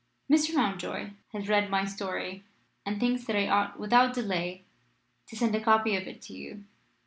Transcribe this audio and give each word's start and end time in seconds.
Mr. 0.27 0.55
Mountjoy 0.55 1.11
has 1.31 1.47
read 1.47 1.69
my 1.69 1.85
story, 1.85 2.43
and 2.87 2.99
thinks 2.99 3.23
that 3.25 3.35
I 3.35 3.47
ought 3.47 3.79
without 3.79 4.15
delay 4.15 4.63
to 5.27 5.35
send 5.35 5.53
a 5.53 5.61
copy 5.63 5.95
of 5.95 6.07
it 6.07 6.23
to 6.23 6.33
you. 6.33 6.63